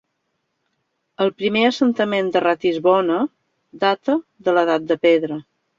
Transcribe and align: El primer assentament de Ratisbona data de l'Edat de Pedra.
El 1.25 1.31
primer 1.41 1.63
assentament 1.71 2.33
de 2.37 2.43
Ratisbona 2.47 3.21
data 3.87 4.21
de 4.49 4.59
l'Edat 4.59 4.91
de 4.93 5.03
Pedra. 5.07 5.45